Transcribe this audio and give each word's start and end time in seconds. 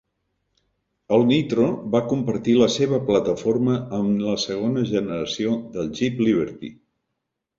El 1.17 1.25
Nitro 1.31 1.65
va 1.95 1.99
compartir 2.13 2.55
la 2.61 2.69
seva 2.77 2.99
plataforma 3.11 3.77
amb 3.99 4.25
la 4.29 4.33
segona 4.47 4.85
generació 4.93 5.53
del 5.77 5.95
Jeep 6.01 6.25
Liberty. 6.29 6.73